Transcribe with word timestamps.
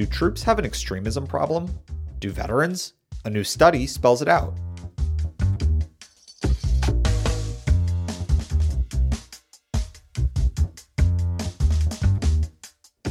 Do 0.00 0.06
troops 0.06 0.42
have 0.44 0.58
an 0.58 0.64
extremism 0.64 1.26
problem? 1.26 1.68
Do 2.20 2.30
veterans? 2.30 2.94
A 3.26 3.28
new 3.28 3.44
study 3.44 3.86
spells 3.86 4.22
it 4.22 4.28
out. 4.28 4.56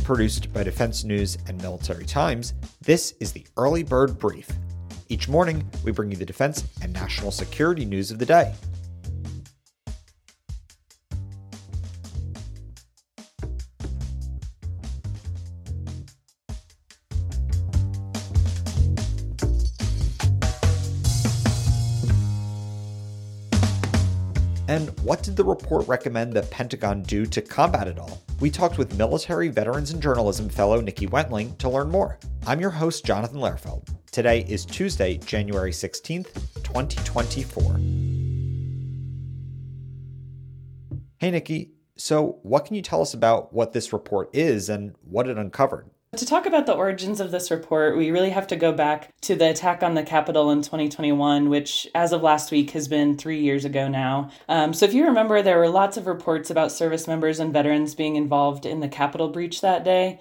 Produced 0.03 0.51
by 0.51 0.63
Defense 0.63 1.03
News 1.03 1.37
and 1.47 1.61
Military 1.61 2.07
Times, 2.07 2.55
this 2.81 3.11
is 3.19 3.31
the 3.33 3.45
Early 3.55 3.83
Bird 3.83 4.17
Brief. 4.17 4.49
Each 5.09 5.29
morning, 5.29 5.69
we 5.83 5.91
bring 5.91 6.09
you 6.09 6.17
the 6.17 6.25
defense 6.25 6.63
and 6.81 6.91
national 6.91 7.29
security 7.29 7.85
news 7.85 8.09
of 8.09 8.17
the 8.17 8.25
day. 8.25 8.55
And 24.69 24.91
what 24.99 25.23
did 25.23 25.35
the 25.35 25.43
report 25.43 25.87
recommend 25.87 26.33
the 26.33 26.43
Pentagon 26.43 27.01
do 27.01 27.25
to 27.25 27.41
combat 27.41 27.87
it 27.87 27.97
all? 27.97 28.21
We 28.39 28.51
talked 28.51 28.77
with 28.77 28.95
military 28.99 29.47
veterans 29.47 29.89
and 29.89 29.99
journalism 29.99 30.47
fellow 30.47 30.79
Nikki 30.79 31.07
Wentling 31.07 31.57
to 31.57 31.67
learn 31.67 31.89
more. 31.89 32.19
I'm 32.45 32.61
your 32.61 32.69
host, 32.69 33.03
Jonathan 33.03 33.39
Lehrfeld. 33.39 33.89
Today 34.11 34.45
is 34.47 34.65
Tuesday, 34.65 35.17
January 35.17 35.71
16th, 35.71 36.31
2024. 36.61 37.79
Hey, 41.17 41.31
Nikki. 41.31 41.71
So, 41.97 42.37
what 42.43 42.65
can 42.65 42.75
you 42.75 42.83
tell 42.83 43.01
us 43.01 43.15
about 43.15 43.51
what 43.51 43.73
this 43.73 43.91
report 43.91 44.29
is 44.33 44.69
and 44.69 44.93
what 45.01 45.27
it 45.27 45.39
uncovered? 45.39 45.89
To 46.19 46.25
talk 46.25 46.45
about 46.45 46.65
the 46.65 46.73
origins 46.73 47.21
of 47.21 47.31
this 47.31 47.49
report, 47.49 47.95
we 47.95 48.11
really 48.11 48.31
have 48.31 48.45
to 48.47 48.57
go 48.57 48.73
back 48.73 49.13
to 49.21 49.35
the 49.35 49.51
attack 49.51 49.81
on 49.81 49.93
the 49.93 50.03
Capitol 50.03 50.51
in 50.51 50.61
2021, 50.61 51.47
which, 51.47 51.87
as 51.95 52.11
of 52.11 52.21
last 52.21 52.51
week, 52.51 52.71
has 52.71 52.89
been 52.89 53.15
three 53.15 53.39
years 53.39 53.63
ago 53.63 53.87
now. 53.87 54.29
Um, 54.49 54.73
so, 54.73 54.85
if 54.85 54.93
you 54.93 55.05
remember, 55.05 55.41
there 55.41 55.57
were 55.57 55.69
lots 55.69 55.95
of 55.95 56.07
reports 56.07 56.49
about 56.49 56.73
service 56.73 57.07
members 57.07 57.39
and 57.39 57.53
veterans 57.53 57.95
being 57.95 58.17
involved 58.17 58.65
in 58.65 58.81
the 58.81 58.89
Capitol 58.89 59.29
breach 59.29 59.61
that 59.61 59.85
day. 59.85 60.19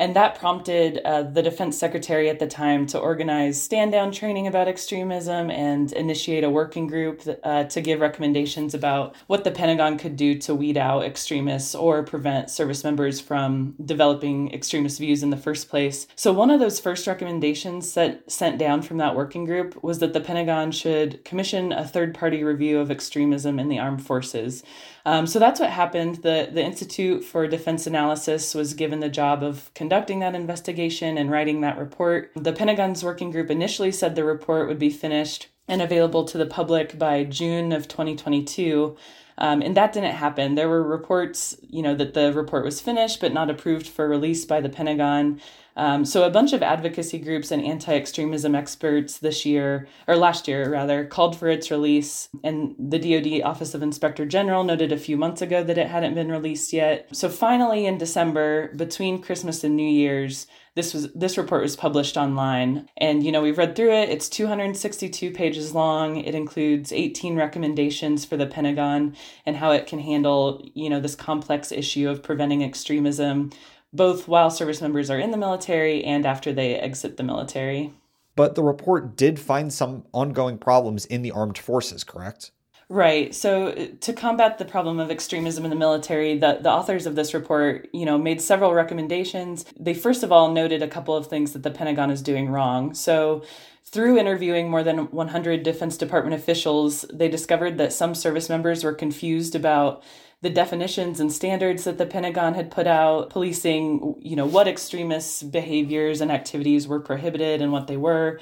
And 0.00 0.16
that 0.16 0.38
prompted 0.38 0.98
uh, 1.04 1.24
the 1.24 1.42
defense 1.42 1.76
secretary 1.76 2.30
at 2.30 2.38
the 2.38 2.46
time 2.46 2.86
to 2.86 2.98
organize 2.98 3.60
stand 3.60 3.92
down 3.92 4.12
training 4.12 4.46
about 4.46 4.66
extremism 4.66 5.50
and 5.50 5.92
initiate 5.92 6.42
a 6.42 6.48
working 6.48 6.86
group 6.86 7.20
uh, 7.44 7.64
to 7.64 7.82
give 7.82 8.00
recommendations 8.00 8.72
about 8.72 9.14
what 9.26 9.44
the 9.44 9.50
Pentagon 9.50 9.98
could 9.98 10.16
do 10.16 10.38
to 10.38 10.54
weed 10.54 10.78
out 10.78 11.04
extremists 11.04 11.74
or 11.74 12.02
prevent 12.02 12.48
service 12.48 12.82
members 12.82 13.20
from 13.20 13.74
developing 13.84 14.50
extremist 14.54 14.98
views 14.98 15.22
in 15.22 15.28
the 15.28 15.36
first 15.36 15.68
place. 15.68 16.06
So, 16.16 16.32
one 16.32 16.48
of 16.48 16.60
those 16.60 16.80
first 16.80 17.06
recommendations 17.06 17.92
set, 17.92 18.30
sent 18.32 18.56
down 18.56 18.80
from 18.80 18.96
that 18.96 19.14
working 19.14 19.44
group 19.44 19.84
was 19.84 19.98
that 19.98 20.14
the 20.14 20.20
Pentagon 20.22 20.72
should 20.72 21.22
commission 21.26 21.72
a 21.72 21.86
third 21.86 22.14
party 22.14 22.42
review 22.42 22.80
of 22.80 22.90
extremism 22.90 23.58
in 23.58 23.68
the 23.68 23.78
armed 23.78 24.02
forces. 24.06 24.62
Um, 25.10 25.26
so 25.26 25.40
that's 25.40 25.58
what 25.58 25.70
happened. 25.70 26.22
The, 26.22 26.48
the 26.52 26.62
Institute 26.62 27.24
for 27.24 27.48
Defense 27.48 27.84
Analysis 27.84 28.54
was 28.54 28.74
given 28.74 29.00
the 29.00 29.08
job 29.08 29.42
of 29.42 29.74
conducting 29.74 30.20
that 30.20 30.36
investigation 30.36 31.18
and 31.18 31.32
writing 31.32 31.62
that 31.62 31.78
report. 31.78 32.30
The 32.36 32.52
Pentagon's 32.52 33.02
working 33.02 33.32
group 33.32 33.50
initially 33.50 33.90
said 33.90 34.14
the 34.14 34.22
report 34.22 34.68
would 34.68 34.78
be 34.78 34.88
finished 34.88 35.48
and 35.66 35.82
available 35.82 36.24
to 36.26 36.38
the 36.38 36.46
public 36.46 36.96
by 36.96 37.24
June 37.24 37.72
of 37.72 37.88
2022. 37.88 38.96
Um, 39.36 39.62
and 39.62 39.76
that 39.76 39.92
didn't 39.92 40.14
happen. 40.14 40.54
There 40.54 40.68
were 40.68 40.80
reports, 40.84 41.56
you 41.60 41.82
know, 41.82 41.96
that 41.96 42.14
the 42.14 42.32
report 42.32 42.64
was 42.64 42.80
finished 42.80 43.20
but 43.20 43.32
not 43.32 43.50
approved 43.50 43.88
for 43.88 44.08
release 44.08 44.44
by 44.44 44.60
the 44.60 44.68
Pentagon. 44.68 45.40
Um, 45.80 46.04
so 46.04 46.24
a 46.24 46.30
bunch 46.30 46.52
of 46.52 46.62
advocacy 46.62 47.18
groups 47.18 47.50
and 47.50 47.64
anti-extremism 47.64 48.54
experts 48.54 49.16
this 49.16 49.46
year, 49.46 49.88
or 50.06 50.14
last 50.14 50.46
year 50.46 50.70
rather, 50.70 51.06
called 51.06 51.34
for 51.34 51.48
its 51.48 51.70
release. 51.70 52.28
And 52.44 52.74
the 52.78 52.98
DoD 52.98 53.40
Office 53.42 53.72
of 53.72 53.82
Inspector 53.82 54.26
General 54.26 54.62
noted 54.62 54.92
a 54.92 54.98
few 54.98 55.16
months 55.16 55.40
ago 55.40 55.64
that 55.64 55.78
it 55.78 55.86
hadn't 55.86 56.14
been 56.14 56.30
released 56.30 56.74
yet. 56.74 57.08
So 57.16 57.30
finally, 57.30 57.86
in 57.86 57.96
December, 57.96 58.74
between 58.76 59.22
Christmas 59.22 59.64
and 59.64 59.74
New 59.74 59.88
Year's, 59.88 60.46
this 60.74 60.92
was 60.92 61.12
this 61.14 61.36
report 61.36 61.62
was 61.62 61.76
published 61.76 62.16
online 62.16 62.88
and 62.96 63.24
you 63.24 63.32
know 63.32 63.42
we've 63.42 63.58
read 63.58 63.74
through 63.74 63.90
it 63.90 64.08
it's 64.08 64.28
262 64.28 65.32
pages 65.32 65.74
long 65.74 66.18
it 66.18 66.32
includes 66.34 66.92
18 66.92 67.34
recommendations 67.34 68.24
for 68.24 68.36
the 68.36 68.46
pentagon 68.46 69.16
and 69.44 69.56
how 69.56 69.72
it 69.72 69.88
can 69.88 69.98
handle 69.98 70.64
you 70.74 70.88
know 70.88 71.00
this 71.00 71.16
complex 71.16 71.72
issue 71.72 72.08
of 72.08 72.22
preventing 72.22 72.62
extremism 72.62 73.50
both 73.92 74.28
while 74.28 74.50
service 74.50 74.80
members 74.80 75.10
are 75.10 75.18
in 75.18 75.30
the 75.30 75.36
military 75.36 76.04
and 76.04 76.24
after 76.26 76.52
they 76.52 76.76
exit 76.76 77.16
the 77.16 77.22
military. 77.22 77.92
But 78.36 78.54
the 78.54 78.62
report 78.62 79.16
did 79.16 79.38
find 79.38 79.72
some 79.72 80.04
ongoing 80.12 80.58
problems 80.58 81.04
in 81.04 81.22
the 81.22 81.32
armed 81.32 81.58
forces, 81.58 82.04
correct? 82.04 82.52
Right. 82.90 83.32
So 83.32 83.68
uh, 83.68 83.86
to 84.00 84.12
combat 84.12 84.58
the 84.58 84.64
problem 84.64 84.98
of 84.98 85.12
extremism 85.12 85.62
in 85.62 85.70
the 85.70 85.76
military, 85.76 86.36
the, 86.36 86.58
the 86.60 86.70
authors 86.70 87.06
of 87.06 87.14
this 87.14 87.32
report, 87.32 87.88
you 87.92 88.04
know, 88.04 88.18
made 88.18 88.42
several 88.42 88.74
recommendations. 88.74 89.64
They 89.78 89.94
first 89.94 90.24
of 90.24 90.32
all 90.32 90.50
noted 90.50 90.82
a 90.82 90.88
couple 90.88 91.14
of 91.14 91.28
things 91.28 91.52
that 91.52 91.62
the 91.62 91.70
Pentagon 91.70 92.10
is 92.10 92.20
doing 92.20 92.48
wrong. 92.48 92.92
So 92.94 93.44
through 93.84 94.18
interviewing 94.18 94.68
more 94.68 94.82
than 94.82 95.08
100 95.12 95.62
Defense 95.62 95.96
Department 95.96 96.34
officials, 96.34 97.04
they 97.12 97.28
discovered 97.28 97.78
that 97.78 97.92
some 97.92 98.12
service 98.12 98.48
members 98.48 98.82
were 98.82 98.92
confused 98.92 99.54
about 99.54 100.02
the 100.42 100.50
definitions 100.50 101.20
and 101.20 101.32
standards 101.32 101.84
that 101.84 101.96
the 101.96 102.06
Pentagon 102.06 102.54
had 102.54 102.72
put 102.72 102.88
out, 102.88 103.30
policing, 103.30 104.16
you 104.20 104.34
know, 104.34 104.46
what 104.46 104.66
extremist 104.66 105.52
behaviors 105.52 106.20
and 106.20 106.32
activities 106.32 106.88
were 106.88 106.98
prohibited 106.98 107.62
and 107.62 107.70
what 107.70 107.86
they 107.86 107.96
were. 107.96 108.40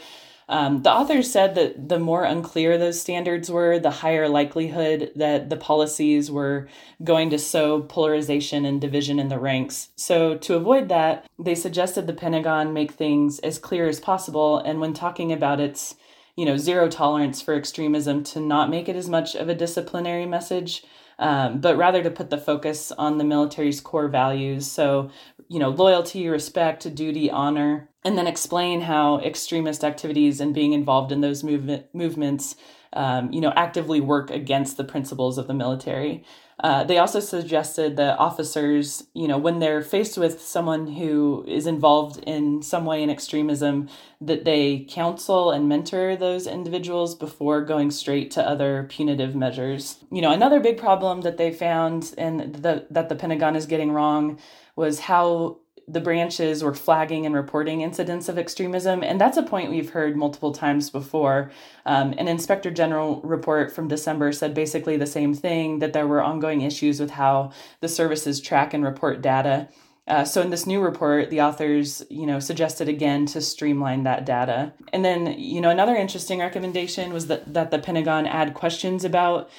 Um, 0.49 0.83
the 0.83 0.91
authors 0.91 1.31
said 1.31 1.55
that 1.57 1.89
the 1.89 1.99
more 1.99 2.25
unclear 2.25 2.79
those 2.79 3.01
standards 3.01 3.51
were, 3.51 3.79
the 3.79 3.91
higher 3.91 4.29
likelihood 4.29 5.13
that 5.15 5.51
the 5.51 5.57
policies 5.57 6.31
were 6.31 6.69
going 7.05 7.29
to 7.31 7.39
sow 7.39 7.83
polarization 7.83 8.65
and 8.65 8.81
division 8.81 9.19
in 9.19 9.29
the 9.29 9.39
ranks. 9.39 9.91
So, 9.97 10.37
to 10.39 10.55
avoid 10.55 10.89
that, 10.89 11.27
they 11.39 11.55
suggested 11.55 12.07
the 12.07 12.15
Pentagon 12.15 12.73
make 12.73 12.93
things 12.93 13.39
as 13.41 13.59
clear 13.59 13.89
as 13.89 14.01
possible. 14.01 14.59
And 14.59 14.81
when 14.81 14.95
talking 14.95 15.33
about 15.33 15.61
its, 15.61 15.97
you 16.35 16.47
know, 16.47 16.57
zero 16.57 16.89
tolerance 16.89 17.43
for 17.43 17.55
extremism, 17.55 18.25
to 18.25 18.41
not 18.41 18.71
make 18.71 18.89
it 18.89 18.97
as 18.97 19.09
much 19.09 19.35
of 19.35 19.51
a 19.51 19.55
disciplinary 19.55 20.25
message 20.25 20.83
um, 21.19 21.61
but 21.61 21.77
rather 21.77 22.03
to 22.03 22.11
put 22.11 22.31
the 22.31 22.39
focus 22.39 22.93
on 22.93 23.19
the 23.19 23.25
military's 23.25 23.81
core 23.81 24.09
values. 24.09 24.71
So, 24.71 25.11
you 25.49 25.59
know, 25.59 25.71
loyalty, 25.71 26.29
respect, 26.29 26.95
duty, 26.95 27.31
honor, 27.31 27.89
and 28.05 28.17
then 28.17 28.27
explain 28.27 28.83
how 28.83 29.19
extremist 29.21 29.83
activities 29.83 30.41
and 30.41 30.55
being 30.55 30.73
involved 30.73 31.11
in 31.11 31.21
those 31.21 31.43
movement, 31.43 31.87
movements, 31.93 32.55
um, 32.93 33.33
you 33.33 33.41
know, 33.41 33.53
actively 33.57 34.01
work 34.01 34.31
against 34.31 34.77
the 34.77 34.85
principles 34.85 35.39
of 35.39 35.47
the 35.47 35.55
military. 35.55 36.25
Uh, 36.61 36.83
they 36.83 36.99
also 36.99 37.21
suggested 37.21 37.97
that 37.97 38.19
officers, 38.19 39.05
you 39.15 39.29
know, 39.29 39.39
when 39.39 39.61
they're 39.61 39.81
faced 39.81 40.19
with 40.19 40.43
someone 40.43 40.89
who 40.89 41.45
is 41.47 41.69
involved 41.69 42.19
in 42.25 42.61
some 42.63 42.85
way 42.85 43.01
in 43.01 43.09
extremism, 43.11 43.89
that 44.21 44.45
they 44.45 44.85
counsel 44.89 45.53
and 45.53 45.69
mentor 45.69 46.17
those 46.17 46.49
individuals 46.49 47.15
before 47.15 47.65
going 47.65 47.93
straight 47.93 48.33
to 48.33 48.43
other 48.45 48.87
punitive 48.91 49.37
measures. 49.37 49.99
You 50.11 50.21
know, 50.21 50.33
another 50.33 50.59
big 50.59 50.79
problem 50.79 51.21
that 51.21 51.37
they 51.37 51.53
found 51.53 52.13
and 52.19 52.57
the, 52.57 52.87
that 52.91 53.09
the 53.09 53.15
Pentagon 53.15 53.55
is 53.55 53.67
getting 53.67 53.93
wrong 53.93 54.41
was 54.75 55.01
how 55.01 55.59
the 55.89 56.01
branches 56.01 56.63
were 56.63 56.75
flagging 56.75 57.25
and 57.25 57.35
reporting 57.35 57.81
incidents 57.81 58.29
of 58.29 58.39
extremism. 58.39 59.03
And 59.03 59.21
that's 59.21 59.39
a 59.39 59.43
point 59.43 59.71
we've 59.71 59.91
heard 59.91 60.17
multiple 60.17 60.53
times 60.53 60.91
before. 60.91 61.51
Um, 61.87 62.13
an 62.19 62.29
inspector 62.29 62.71
general 62.71 63.23
report 63.23 63.73
from 63.73 63.89
December 63.89 64.33
said 64.33 64.53
basically 64.53 64.97
the 64.97 65.07
same 65.07 65.35
thing 65.35 65.79
that 65.79 65.95
there 65.95 66.07
were 66.07 66.23
ongoing 66.23 66.61
issues 66.61 67.01
with 67.01 67.11
how 67.11 67.53
the 67.81 67.89
services 67.89 68.41
track 68.41 68.75
and 68.75 68.85
report 68.85 69.23
data. 69.23 69.69
Uh, 70.07 70.25
so 70.25 70.41
in 70.41 70.51
this 70.51 70.67
new 70.67 70.81
report, 70.81 71.29
the 71.29 71.41
authors, 71.41 72.03
you 72.09 72.27
know, 72.27 72.41
suggested 72.41 72.89
again 72.89 73.27
to 73.27 73.41
streamline 73.41 74.05
that 74.05 74.25
data. 74.25 74.73
And 74.93 75.05
then, 75.05 75.39
you 75.39 75.61
know, 75.61 75.69
another 75.69 75.97
interesting 75.97 76.41
recommendation 76.41 77.13
was 77.13 77.27
that 77.27 77.53
that 77.53 77.71
the 77.71 77.79
Pentagon 77.79 78.27
add 78.27 78.55
questions 78.55 79.05
about 79.05 79.51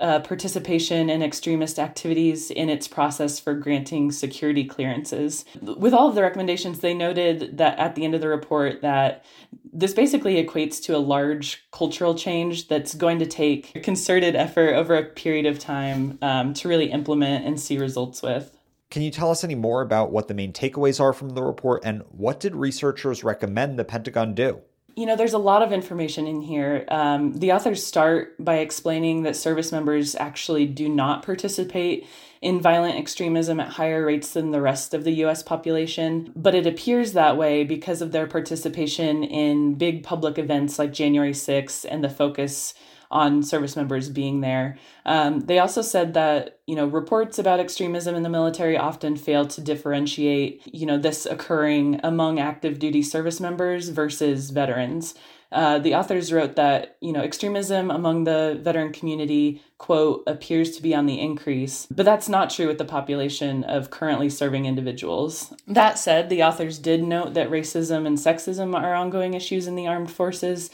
uh, 0.00 0.20
participation 0.20 1.10
in 1.10 1.22
extremist 1.22 1.78
activities 1.78 2.50
in 2.50 2.68
its 2.68 2.86
process 2.86 3.40
for 3.40 3.54
granting 3.54 4.12
security 4.12 4.64
clearances. 4.64 5.44
With 5.60 5.92
all 5.92 6.08
of 6.08 6.14
the 6.14 6.22
recommendations, 6.22 6.80
they 6.80 6.94
noted 6.94 7.58
that 7.58 7.78
at 7.78 7.94
the 7.94 8.04
end 8.04 8.14
of 8.14 8.20
the 8.20 8.28
report 8.28 8.82
that 8.82 9.24
this 9.72 9.94
basically 9.94 10.42
equates 10.42 10.82
to 10.84 10.96
a 10.96 10.98
large 10.98 11.64
cultural 11.72 12.14
change 12.14 12.68
that's 12.68 12.94
going 12.94 13.18
to 13.18 13.26
take 13.26 13.74
a 13.74 13.80
concerted 13.80 14.36
effort 14.36 14.74
over 14.74 14.96
a 14.96 15.04
period 15.04 15.46
of 15.46 15.58
time 15.58 16.18
um, 16.22 16.54
to 16.54 16.68
really 16.68 16.90
implement 16.90 17.44
and 17.44 17.60
see 17.60 17.78
results 17.78 18.22
with. 18.22 18.56
Can 18.90 19.02
you 19.02 19.10
tell 19.10 19.30
us 19.30 19.44
any 19.44 19.54
more 19.54 19.82
about 19.82 20.12
what 20.12 20.28
the 20.28 20.34
main 20.34 20.52
takeaways 20.52 20.98
are 20.98 21.12
from 21.12 21.30
the 21.30 21.42
report 21.42 21.82
and 21.84 22.02
what 22.08 22.40
did 22.40 22.56
researchers 22.56 23.22
recommend 23.22 23.78
the 23.78 23.84
Pentagon 23.84 24.34
do? 24.34 24.62
You 24.98 25.06
know, 25.06 25.14
there's 25.14 25.32
a 25.32 25.38
lot 25.38 25.62
of 25.62 25.70
information 25.70 26.26
in 26.26 26.40
here. 26.40 26.84
Um, 26.88 27.32
the 27.34 27.52
authors 27.52 27.86
start 27.86 28.34
by 28.44 28.56
explaining 28.56 29.22
that 29.22 29.36
service 29.36 29.70
members 29.70 30.16
actually 30.16 30.66
do 30.66 30.88
not 30.88 31.22
participate 31.22 32.04
in 32.42 32.60
violent 32.60 32.96
extremism 32.96 33.60
at 33.60 33.68
higher 33.68 34.04
rates 34.04 34.32
than 34.32 34.50
the 34.50 34.60
rest 34.60 34.94
of 34.94 35.04
the 35.04 35.12
US 35.24 35.40
population, 35.44 36.32
but 36.34 36.52
it 36.52 36.66
appears 36.66 37.12
that 37.12 37.36
way 37.36 37.62
because 37.62 38.02
of 38.02 38.10
their 38.10 38.26
participation 38.26 39.22
in 39.22 39.76
big 39.76 40.02
public 40.02 40.36
events 40.36 40.80
like 40.80 40.92
January 40.92 41.32
6th 41.32 41.86
and 41.88 42.02
the 42.02 42.10
focus 42.10 42.74
on 43.10 43.42
service 43.42 43.76
members 43.76 44.08
being 44.08 44.40
there. 44.40 44.76
Um, 45.06 45.40
they 45.40 45.58
also 45.58 45.82
said 45.82 46.14
that 46.14 46.58
you 46.66 46.74
know 46.74 46.86
reports 46.86 47.38
about 47.38 47.60
extremism 47.60 48.14
in 48.14 48.22
the 48.22 48.28
military 48.28 48.76
often 48.76 49.16
fail 49.16 49.46
to 49.46 49.60
differentiate 49.60 50.62
you 50.66 50.86
know 50.86 50.98
this 50.98 51.26
occurring 51.26 52.00
among 52.02 52.38
active 52.38 52.78
duty 52.78 53.02
service 53.02 53.40
members 53.40 53.88
versus 53.88 54.50
veterans. 54.50 55.14
Uh, 55.50 55.78
the 55.78 55.94
authors 55.94 56.30
wrote 56.30 56.56
that 56.56 56.98
you 57.00 57.10
know 57.10 57.22
extremism 57.22 57.90
among 57.90 58.24
the 58.24 58.58
veteran 58.60 58.92
community 58.92 59.62
quote 59.78 60.22
appears 60.26 60.76
to 60.76 60.82
be 60.82 60.94
on 60.94 61.06
the 61.06 61.18
increase 61.18 61.86
but 61.90 62.04
that's 62.04 62.28
not 62.28 62.50
true 62.50 62.66
with 62.66 62.76
the 62.76 62.84
population 62.84 63.64
of 63.64 63.88
currently 63.88 64.28
serving 64.28 64.66
individuals 64.66 65.54
that 65.66 65.98
said 65.98 66.28
the 66.28 66.42
authors 66.42 66.78
did 66.78 67.02
note 67.02 67.32
that 67.32 67.48
racism 67.48 68.06
and 68.06 68.18
sexism 68.18 68.74
are 68.78 68.94
ongoing 68.94 69.32
issues 69.32 69.66
in 69.66 69.74
the 69.74 69.86
armed 69.86 70.10
forces 70.10 70.68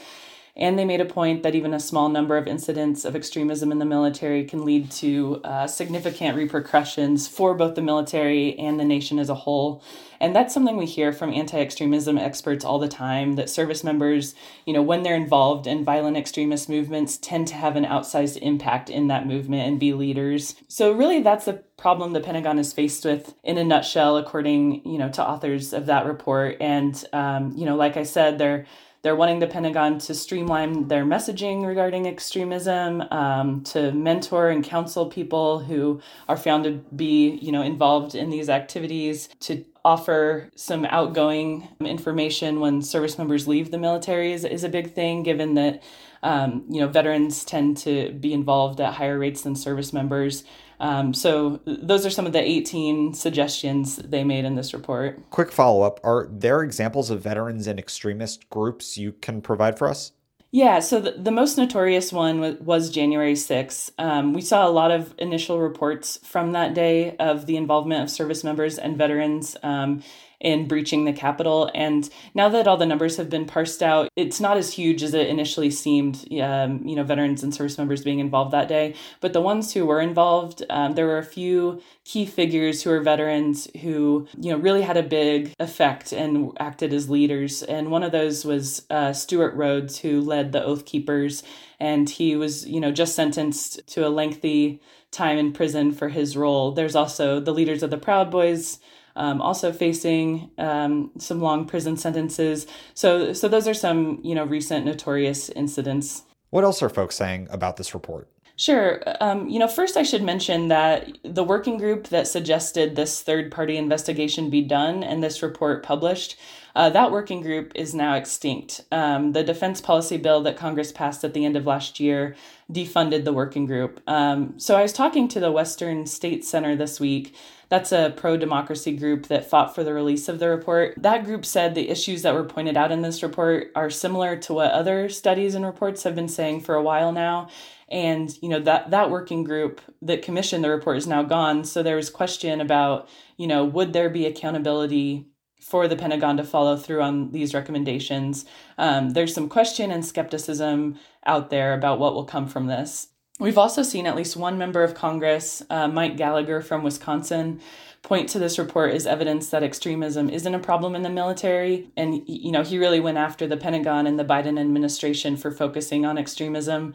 and 0.57 0.79
they 0.79 0.85
made 0.85 1.01
a 1.01 1.05
point 1.05 1.43
that 1.43 1.53
even 1.53 1.73
a 1.73 1.79
small 1.79 2.07
number 2.07 2.37
of 2.37 2.47
incidents 2.47 3.03
of 3.03 3.15
extremism 3.15 3.71
in 3.73 3.79
the 3.79 3.85
military 3.85 4.45
can 4.45 4.63
lead 4.63 4.89
to 4.89 5.41
uh, 5.43 5.67
significant 5.67 6.37
repercussions 6.37 7.27
for 7.27 7.53
both 7.53 7.75
the 7.75 7.81
military 7.81 8.57
and 8.57 8.79
the 8.79 8.85
nation 8.85 9.19
as 9.19 9.29
a 9.29 9.35
whole. 9.35 9.83
And 10.21 10.33
that's 10.33 10.53
something 10.53 10.77
we 10.77 10.85
hear 10.85 11.11
from 11.11 11.33
anti 11.33 11.59
extremism 11.59 12.17
experts 12.17 12.63
all 12.63 12.79
the 12.79 12.87
time 12.87 13.35
that 13.35 13.49
service 13.49 13.83
members, 13.83 14.33
you 14.65 14.73
know, 14.73 14.81
when 14.81 15.03
they're 15.03 15.13
involved 15.13 15.67
in 15.67 15.83
violent 15.83 16.15
extremist 16.15 16.69
movements, 16.69 17.17
tend 17.17 17.49
to 17.49 17.55
have 17.55 17.75
an 17.75 17.83
outsized 17.83 18.37
impact 18.37 18.89
in 18.89 19.07
that 19.07 19.27
movement 19.27 19.67
and 19.67 19.77
be 19.77 19.91
leaders. 19.91 20.55
So, 20.69 20.93
really, 20.93 21.21
that's 21.21 21.45
the 21.45 21.63
problem 21.77 22.13
the 22.13 22.21
Pentagon 22.21 22.59
is 22.59 22.71
faced 22.71 23.03
with 23.03 23.33
in 23.43 23.57
a 23.57 23.63
nutshell, 23.63 24.15
according, 24.15 24.85
you 24.87 24.97
know, 24.97 25.09
to 25.09 25.23
authors 25.23 25.73
of 25.73 25.87
that 25.87 26.05
report. 26.05 26.57
And, 26.61 27.03
um, 27.11 27.53
you 27.57 27.65
know, 27.65 27.75
like 27.75 27.97
I 27.97 28.03
said, 28.03 28.37
they're 28.37 28.65
they're 29.05 29.15
wanting 29.15 29.37
the 29.37 29.45
Pentagon 29.45 29.99
to 29.99 30.15
streamline 30.15 30.87
their 30.87 31.05
messaging 31.05 31.63
regarding 31.63 32.07
extremism, 32.07 33.01
um, 33.11 33.63
to 33.63 33.91
mentor 33.91 34.49
and 34.49 34.63
counsel 34.63 35.05
people 35.05 35.59
who 35.59 36.01
are 36.27 36.35
found 36.35 36.63
to 36.63 36.71
be, 36.95 37.37
you 37.39 37.51
know, 37.51 37.61
involved 37.61 38.15
in 38.15 38.31
these 38.31 38.49
activities, 38.49 39.29
to 39.41 39.63
offer 39.85 40.49
some 40.55 40.85
outgoing 40.85 41.67
information 41.81 42.59
when 42.59 42.81
service 42.81 43.19
members 43.19 43.47
leave 43.47 43.69
the 43.69 43.77
military 43.77 44.33
is, 44.33 44.43
is 44.43 44.63
a 44.63 44.69
big 44.69 44.95
thing, 44.95 45.21
given 45.21 45.53
that 45.53 45.83
um, 46.25 46.65
you 46.67 46.81
know 46.81 46.87
veterans 46.87 47.45
tend 47.45 47.77
to 47.77 48.11
be 48.13 48.33
involved 48.33 48.81
at 48.81 48.95
higher 48.95 49.17
rates 49.17 49.43
than 49.43 49.55
service 49.55 49.93
members. 49.93 50.43
Um, 50.79 51.13
so 51.13 51.61
those 51.65 52.05
are 52.05 52.09
some 52.09 52.25
of 52.25 52.33
the 52.33 52.41
18 52.41 53.13
suggestions 53.13 53.95
they 53.95 54.25
made 54.25 54.43
in 54.43 54.55
this 54.55 54.73
report. 54.73 55.29
Quick 55.29 55.51
follow 55.51 55.83
up 55.83 56.01
Are 56.03 56.27
there 56.29 56.63
examples 56.63 57.09
of 57.09 57.21
veterans 57.21 57.67
and 57.67 57.79
extremist 57.79 58.49
groups 58.49 58.97
you 58.97 59.13
can 59.13 59.41
provide 59.41 59.77
for 59.77 59.87
us? 59.87 60.11
Yeah, 60.51 60.79
so 60.79 61.01
the, 61.01 61.11
the 61.11 61.31
most 61.31 61.57
notorious 61.57 62.13
one 62.13 62.39
was, 62.39 62.55
was 62.61 62.89
January 62.89 63.33
6th. 63.33 63.91
Um, 63.97 64.33
we 64.33 64.41
saw 64.41 64.65
a 64.65 64.71
lot 64.71 64.89
of 64.89 65.13
initial 65.17 65.59
reports 65.59 66.17
from 66.23 66.53
that 66.53 66.73
day 66.73 67.15
of 67.17 67.45
the 67.45 67.57
involvement 67.57 68.03
of 68.03 68.09
service 68.09 68.43
members 68.43 68.77
and 68.77 68.97
veterans. 68.97 69.57
Um, 69.63 70.01
in 70.39 70.67
breaching 70.67 71.05
the 71.05 71.13
Capitol. 71.13 71.71
And 71.73 72.09
now 72.33 72.49
that 72.49 72.67
all 72.67 72.77
the 72.77 72.85
numbers 72.85 73.17
have 73.17 73.29
been 73.29 73.45
parsed 73.45 73.81
out, 73.81 74.09
it's 74.15 74.39
not 74.39 74.57
as 74.57 74.73
huge 74.73 75.03
as 75.03 75.13
it 75.13 75.27
initially 75.27 75.71
seemed, 75.71 76.25
um, 76.41 76.85
you 76.85 76.95
know, 76.95 77.03
veterans 77.03 77.43
and 77.43 77.53
service 77.53 77.77
members 77.77 78.03
being 78.03 78.19
involved 78.19 78.51
that 78.51 78.67
day. 78.67 78.95
But 79.21 79.33
the 79.33 79.41
ones 79.41 79.73
who 79.73 79.85
were 79.85 80.01
involved, 80.01 80.63
um, 80.69 80.93
there 80.93 81.07
were 81.07 81.17
a 81.17 81.23
few 81.23 81.81
key 82.03 82.25
figures 82.25 82.83
who 82.83 82.91
are 82.91 83.01
veterans 83.01 83.67
who, 83.81 84.27
you 84.39 84.51
know, 84.51 84.57
really 84.57 84.81
had 84.81 84.97
a 84.97 85.03
big 85.03 85.53
effect 85.59 86.11
and 86.11 86.51
acted 86.59 86.93
as 86.93 87.09
leaders. 87.09 87.63
And 87.63 87.91
one 87.91 88.03
of 88.03 88.11
those 88.11 88.45
was 88.45 88.85
uh, 88.89 89.13
Stewart 89.13 89.55
Rhodes, 89.55 89.99
who 89.99 90.21
led 90.21 90.51
the 90.51 90.63
Oath 90.63 90.85
Keepers. 90.85 91.43
And 91.79 92.09
he 92.09 92.35
was, 92.35 92.65
you 92.67 92.79
know, 92.79 92.91
just 92.91 93.15
sentenced 93.15 93.85
to 93.87 94.07
a 94.07 94.09
lengthy 94.09 94.79
time 95.11 95.37
in 95.37 95.51
prison 95.51 95.91
for 95.91 96.09
his 96.09 96.37
role. 96.37 96.71
There's 96.71 96.95
also 96.95 97.39
the 97.39 97.53
leaders 97.53 97.83
of 97.83 97.89
the 97.89 97.97
Proud 97.97 98.29
Boys 98.29 98.79
um, 99.15 99.41
also 99.41 99.71
facing 99.71 100.49
um, 100.57 101.11
some 101.17 101.41
long 101.41 101.65
prison 101.65 101.97
sentences. 101.97 102.67
So, 102.93 103.33
so 103.33 103.47
those 103.47 103.67
are 103.67 103.73
some 103.73 104.19
you 104.23 104.35
know 104.35 104.45
recent 104.45 104.85
notorious 104.85 105.49
incidents. 105.49 106.23
What 106.49 106.63
else 106.63 106.81
are 106.81 106.89
folks 106.89 107.15
saying 107.15 107.47
about 107.51 107.77
this 107.77 107.93
report? 107.93 108.29
Sure. 108.57 109.03
Um, 109.19 109.49
you 109.49 109.59
know, 109.59 109.67
first 109.67 109.97
I 109.97 110.03
should 110.03 110.23
mention 110.23 110.69
that 110.69 111.17
the 111.23 111.43
working 111.43 111.77
group 111.77 112.07
that 112.07 112.27
suggested 112.27 112.95
this 112.95 113.21
third 113.21 113.51
party 113.51 113.75
investigation 113.75 114.49
be 114.49 114.61
done 114.61 115.03
and 115.03 115.21
this 115.21 115.43
report 115.43 115.83
published, 115.83 116.37
uh, 116.75 116.89
that 116.89 117.11
working 117.11 117.41
group 117.41 117.71
is 117.75 117.95
now 117.95 118.15
extinct. 118.15 118.81
Um, 118.91 119.31
the 119.31 119.43
defense 119.43 119.81
policy 119.81 120.17
bill 120.17 120.41
that 120.43 120.57
Congress 120.57 120.91
passed 120.91 121.23
at 121.23 121.33
the 121.33 121.45
end 121.45 121.55
of 121.55 121.65
last 121.65 121.99
year 121.99 122.35
defunded 122.71 123.23
the 123.23 123.33
working 123.33 123.65
group. 123.65 124.01
Um, 124.07 124.59
so 124.59 124.75
I 124.75 124.81
was 124.81 124.93
talking 124.93 125.27
to 125.29 125.39
the 125.39 125.51
Western 125.51 126.05
States 126.05 126.47
Center 126.47 126.75
this 126.75 126.99
week 126.99 127.35
that's 127.69 127.91
a 127.91 128.13
pro 128.15 128.37
democracy 128.37 128.95
group 128.95 129.27
that 129.27 129.49
fought 129.49 129.73
for 129.73 129.83
the 129.83 129.93
release 129.93 130.29
of 130.29 130.39
the 130.39 130.49
report. 130.49 130.95
That 130.97 131.25
group 131.25 131.45
said 131.45 131.73
the 131.73 131.89
issues 131.89 132.21
that 132.21 132.33
were 132.33 132.43
pointed 132.43 132.77
out 132.77 132.91
in 132.91 133.01
this 133.01 133.23
report 133.23 133.71
are 133.75 133.89
similar 133.89 134.35
to 134.37 134.53
what 134.53 134.71
other 134.71 135.09
studies 135.09 135.55
and 135.55 135.65
reports 135.65 136.03
have 136.03 136.15
been 136.15 136.27
saying 136.27 136.61
for 136.61 136.75
a 136.75 136.83
while 136.83 137.11
now. 137.11 137.49
And 137.89 138.31
you 138.41 138.49
know 138.49 138.59
that 138.61 138.91
that 138.91 139.11
working 139.11 139.43
group 139.43 139.81
that 140.01 140.21
commissioned 140.21 140.63
the 140.63 140.69
report 140.69 140.97
is 140.97 141.07
now 141.07 141.23
gone. 141.23 141.63
So 141.63 141.83
there 141.83 141.95
was 141.95 142.09
question 142.09 142.61
about 142.61 143.09
you 143.37 143.47
know 143.47 143.65
would 143.65 143.93
there 143.93 144.09
be 144.09 144.25
accountability 144.25 145.27
for 145.65 145.87
the 145.87 145.95
Pentagon 145.95 146.37
to 146.37 146.43
follow 146.43 146.77
through 146.77 147.01
on 147.01 147.31
these 147.31 147.55
recommendations. 147.55 148.45
Um, 148.77 149.09
there's 149.09 149.33
some 149.33 149.49
question 149.49 149.89
and 149.89 150.05
skepticism 150.05 150.99
out 151.25 151.49
there 151.49 151.73
about 151.73 151.97
what 151.97 152.13
will 152.13 152.23
come 152.23 152.47
from 152.47 152.67
this. 152.67 153.07
We've 153.39 153.57
also 153.57 153.81
seen 153.81 154.05
at 154.05 154.15
least 154.15 154.37
one 154.37 154.59
member 154.59 154.83
of 154.83 154.93
Congress, 154.93 155.63
uh, 155.71 155.87
Mike 155.87 156.17
Gallagher 156.17 156.61
from 156.61 156.83
Wisconsin, 156.83 157.59
point 158.03 158.29
to 158.29 158.39
this 158.39 158.59
report 158.59 158.93
as 158.93 159.07
evidence 159.07 159.49
that 159.49 159.63
extremism 159.63 160.29
isn't 160.29 160.53
a 160.53 160.59
problem 160.59 160.93
in 160.93 161.01
the 161.01 161.09
military. 161.09 161.89
And, 161.97 162.21
you 162.27 162.51
know, 162.51 162.61
he 162.61 162.77
really 162.77 162.99
went 162.99 163.17
after 163.17 163.47
the 163.47 163.57
Pentagon 163.57 164.05
and 164.05 164.19
the 164.19 164.23
Biden 164.23 164.59
administration 164.59 165.35
for 165.35 165.49
focusing 165.49 166.05
on 166.05 166.19
extremism. 166.19 166.93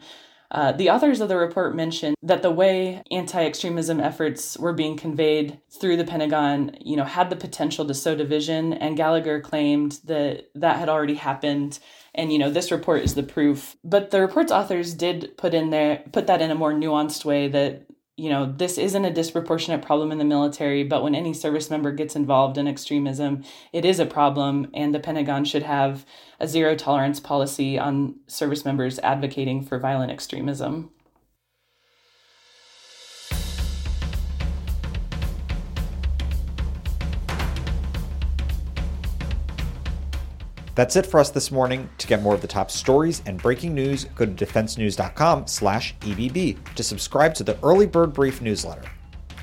Uh, 0.51 0.73
the 0.73 0.89
authors 0.89 1.21
of 1.21 1.29
the 1.29 1.37
report 1.37 1.75
mentioned 1.75 2.15
that 2.21 2.41
the 2.41 2.51
way 2.51 3.01
anti-extremism 3.09 4.01
efforts 4.01 4.57
were 4.57 4.73
being 4.73 4.97
conveyed 4.97 5.59
through 5.69 5.95
the 5.95 6.03
Pentagon, 6.03 6.75
you 6.81 6.97
know, 6.97 7.05
had 7.05 7.29
the 7.29 7.35
potential 7.37 7.87
to 7.87 7.93
sow 7.93 8.15
division. 8.15 8.73
And 8.73 8.97
Gallagher 8.97 9.39
claimed 9.39 9.99
that 10.03 10.49
that 10.55 10.77
had 10.77 10.89
already 10.89 11.15
happened 11.15 11.79
and 12.13 12.33
you 12.33 12.37
know 12.37 12.49
this 12.49 12.71
report 12.71 13.03
is 13.03 13.15
the 13.15 13.23
proof 13.23 13.77
but 13.83 14.11
the 14.11 14.19
report's 14.19 14.51
authors 14.51 14.93
did 14.93 15.31
put 15.37 15.53
in 15.53 15.69
there 15.69 16.03
put 16.11 16.27
that 16.27 16.41
in 16.41 16.51
a 16.51 16.55
more 16.55 16.73
nuanced 16.73 17.23
way 17.23 17.47
that 17.47 17.85
you 18.17 18.29
know 18.29 18.51
this 18.57 18.77
isn't 18.77 19.05
a 19.05 19.13
disproportionate 19.13 19.81
problem 19.81 20.11
in 20.11 20.17
the 20.17 20.25
military 20.25 20.83
but 20.83 21.03
when 21.03 21.15
any 21.15 21.33
service 21.33 21.69
member 21.69 21.91
gets 21.91 22.15
involved 22.15 22.57
in 22.57 22.67
extremism 22.67 23.43
it 23.73 23.85
is 23.85 23.99
a 23.99 24.05
problem 24.05 24.69
and 24.73 24.93
the 24.93 24.99
pentagon 24.99 25.45
should 25.45 25.63
have 25.63 26.05
a 26.39 26.47
zero 26.47 26.75
tolerance 26.75 27.19
policy 27.19 27.79
on 27.79 28.15
service 28.27 28.65
members 28.65 28.99
advocating 28.99 29.63
for 29.63 29.79
violent 29.79 30.11
extremism 30.11 30.91
That's 40.73 40.95
it 40.95 41.05
for 41.05 41.19
us 41.19 41.29
this 41.29 41.51
morning. 41.51 41.89
To 41.97 42.07
get 42.07 42.21
more 42.21 42.33
of 42.33 42.41
the 42.41 42.47
top 42.47 42.71
stories 42.71 43.21
and 43.25 43.41
breaking 43.41 43.75
news, 43.75 44.05
go 44.15 44.25
to 44.25 44.31
defensenews.com 44.31 45.47
slash 45.47 45.95
EBB 45.99 46.73
to 46.75 46.83
subscribe 46.83 47.33
to 47.35 47.43
the 47.43 47.57
Early 47.61 47.85
Bird 47.85 48.13
Brief 48.13 48.41
newsletter. 48.41 48.83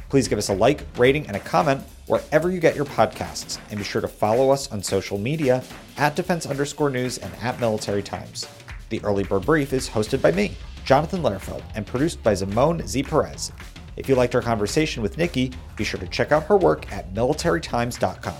Please 0.08 0.26
give 0.26 0.38
us 0.38 0.48
a 0.48 0.54
like, 0.54 0.86
rating, 0.96 1.26
and 1.26 1.36
a 1.36 1.40
comment 1.40 1.82
wherever 2.06 2.50
you 2.50 2.60
get 2.60 2.74
your 2.74 2.86
podcasts, 2.86 3.58
and 3.68 3.78
be 3.78 3.84
sure 3.84 4.00
to 4.00 4.08
follow 4.08 4.50
us 4.50 4.72
on 4.72 4.82
social 4.82 5.18
media 5.18 5.62
at 5.98 6.16
defense 6.16 6.46
underscore 6.46 6.88
news 6.88 7.18
and 7.18 7.30
at 7.42 7.60
military 7.60 8.02
times. 8.02 8.48
The 8.88 9.02
Early 9.04 9.24
Bird 9.24 9.44
Brief 9.44 9.74
is 9.74 9.86
hosted 9.86 10.22
by 10.22 10.32
me, 10.32 10.56
Jonathan 10.86 11.20
Lehrfeld, 11.22 11.62
and 11.74 11.86
produced 11.86 12.22
by 12.22 12.32
Zamone 12.32 12.86
Z. 12.86 13.02
Perez. 13.02 13.52
If 13.96 14.08
you 14.08 14.14
liked 14.14 14.34
our 14.34 14.40
conversation 14.40 15.02
with 15.02 15.18
Nikki, 15.18 15.52
be 15.76 15.84
sure 15.84 16.00
to 16.00 16.06
check 16.06 16.32
out 16.32 16.44
her 16.44 16.56
work 16.56 16.90
at 16.90 17.12
militarytimes.com. 17.12 18.36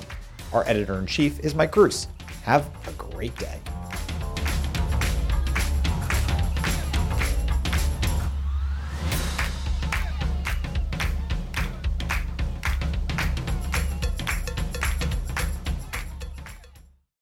Our 0.54 0.66
editor 0.66 0.98
in 0.98 1.04
chief 1.04 1.38
is 1.40 1.54
Mike 1.54 1.72
Gruss. 1.72 2.06
Have 2.44 2.70
a 2.86 2.92
great 2.92 3.36
day. 3.36 3.60